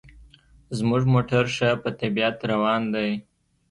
[0.77, 3.11] زموږ موټر ښه په طبیعت روان دی.